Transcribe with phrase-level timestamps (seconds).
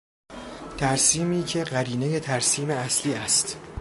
[0.77, 3.57] ترسیمی که قرینهی ترسیم اصلی است.